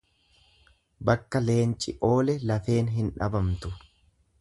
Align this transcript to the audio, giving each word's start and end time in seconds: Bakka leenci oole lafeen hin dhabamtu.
Bakka 1.09 1.43
leenci 1.49 1.95
oole 2.09 2.37
lafeen 2.53 2.93
hin 2.99 3.15
dhabamtu. 3.23 3.77